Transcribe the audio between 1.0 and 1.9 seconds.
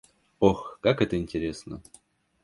это интересно!